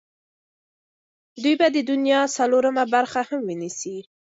[1.41, 3.97] دوی به د دنیا څلورمه برخه هم ونیسي.